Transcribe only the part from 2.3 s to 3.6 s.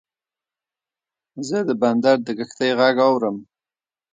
کښتۍ غږ اورم.